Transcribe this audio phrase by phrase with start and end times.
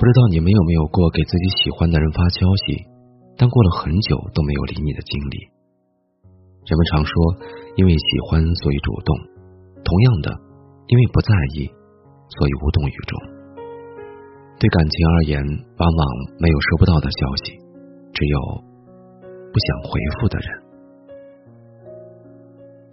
[0.00, 2.88] 不知道你们有没有过给自己喜欢的人发消息，
[3.36, 5.36] 但过了很久都没有理你的经历？
[6.64, 7.12] 人们常说，
[7.76, 9.12] 因为喜欢所以主动，
[9.84, 10.32] 同样的，
[10.88, 11.68] 因为不在意，
[12.32, 13.12] 所以无动于衷。
[14.56, 15.36] 对感情而言，
[15.76, 16.02] 往往
[16.40, 17.60] 没有收不到的消息，
[18.16, 18.36] 只有
[19.52, 20.48] 不想回复的人。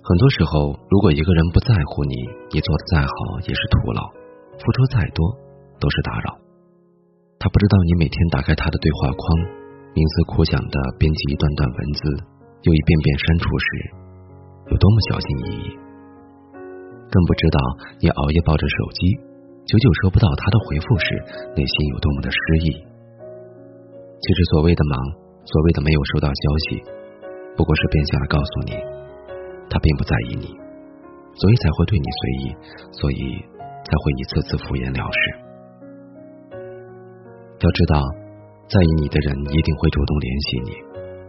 [0.04, 2.16] 很多时候，如果一个人不在乎你，
[2.52, 4.12] 你做的再好也是徒劳，
[4.60, 5.24] 付出再多
[5.80, 6.36] 都是打扰。
[7.48, 9.24] 他不知道你每天打开他的对话框，
[9.96, 12.00] 冥思苦想的编辑一段段文字，
[12.60, 13.68] 又一遍遍删除时，
[14.68, 15.66] 有多么小心翼翼。
[17.08, 17.58] 更不知道
[18.04, 19.16] 你熬夜抱着手机，
[19.64, 21.08] 久久收不到他的回复时，
[21.56, 22.38] 内心有多么的失
[22.68, 22.84] 意。
[22.84, 25.00] 其实所谓的忙，
[25.48, 26.84] 所谓的没有收到消息，
[27.56, 28.76] 不过是变相的告诉你。
[29.72, 30.52] 他并不在意你，
[31.40, 32.44] 所以才会对你随意，
[32.92, 33.40] 所以
[33.88, 35.47] 才会一次次敷衍了事。
[37.60, 37.98] 要知道，
[38.70, 40.72] 在意你的人一定会主动联系你，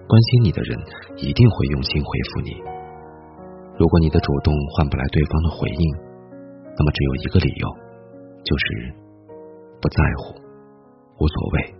[0.04, 0.76] 关心你的人
[1.16, 2.52] 一定会用心回复你。
[3.78, 5.84] 如果你的主动换不来对方的回应，
[6.76, 7.66] 那么只有一个理由，
[8.44, 8.64] 就是
[9.80, 10.36] 不在乎，
[11.16, 11.74] 无所谓。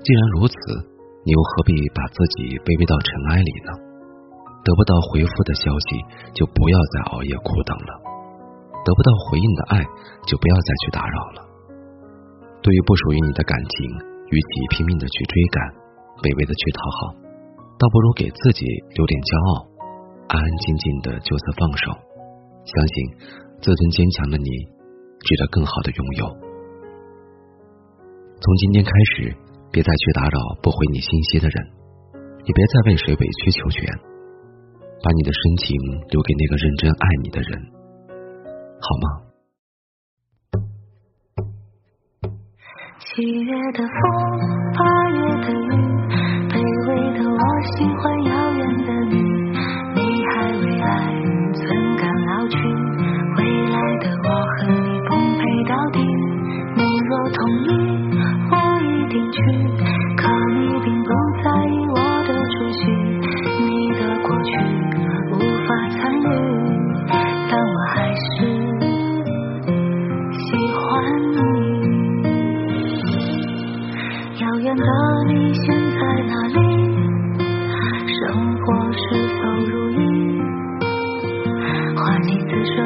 [0.00, 0.54] 既然如此，
[1.26, 3.76] 你又何必把自己卑微到尘埃里呢？
[4.64, 6.00] 得不到回复的消息，
[6.32, 7.92] 就不要再熬夜苦等了；
[8.86, 9.84] 得不到回应的爱，
[10.24, 11.45] 就不要再去打扰了。
[12.66, 13.78] 对于不属于你的感情，
[14.26, 15.62] 与其拼命的去追赶，
[16.18, 17.14] 卑微的去讨好，
[17.78, 19.70] 倒不如给自己留点骄傲，
[20.26, 21.94] 安安静静的就此放手。
[22.66, 22.94] 相信
[23.62, 24.50] 自尊坚强的你，
[25.22, 26.26] 值得更好的拥有。
[28.34, 29.30] 从今天开始，
[29.70, 31.54] 别再去打扰不回你信息的人，
[32.18, 33.86] 也别再为谁委曲求全。
[35.06, 35.70] 把你的深情
[36.10, 37.62] 留给那个认真爱你的人，
[38.82, 39.25] 好吗？
[43.16, 43.88] 七月的风，
[44.76, 45.72] 八月的雨，
[46.50, 46.54] 卑
[46.86, 47.40] 微的我
[47.72, 49.16] 喜欢遥远的你。
[49.94, 50.84] 你还未来，
[51.54, 51.64] 怎
[51.96, 52.58] 敢老去？
[53.38, 53.40] 未
[53.70, 56.15] 来的我和你奉陪到底。
[74.46, 74.84] 遥远的
[75.26, 76.54] 你现在哪里？
[78.06, 79.02] 生活是
[79.42, 80.40] 否如意？
[81.96, 82.78] 花季此生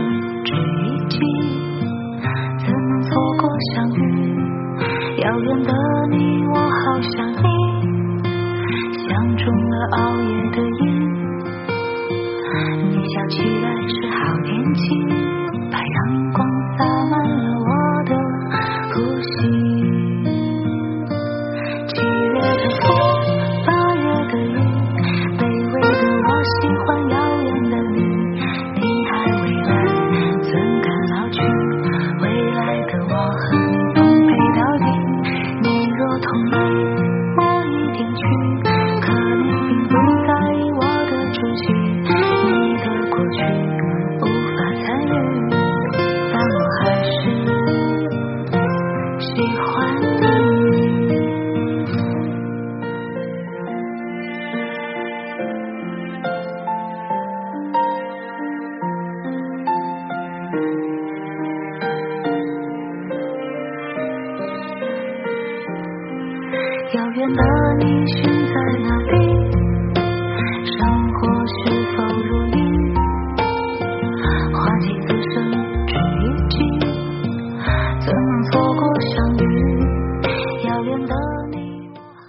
[67.20, 67.26] 你。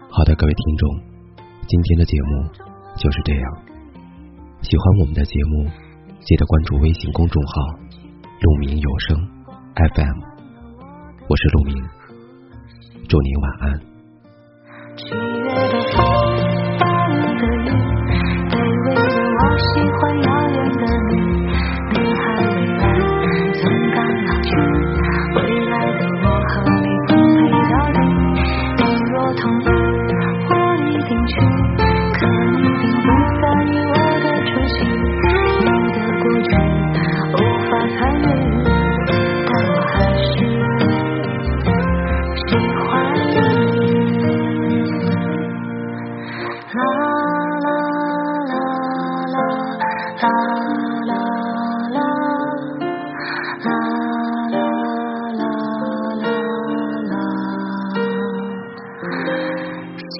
[0.09, 0.89] 好的，各位听众，
[1.67, 2.43] 今天的节目
[2.97, 3.43] 就是这样。
[4.61, 5.69] 喜欢我们的节目，
[6.19, 7.53] 记得关注微信公众号
[8.41, 9.17] “鹿鸣有声
[9.95, 10.19] FM”，
[11.29, 11.75] 我是鹿鸣，
[13.07, 13.90] 祝您晚安。
[14.97, 15.30] 七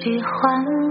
[0.02, 0.81] 喜欢。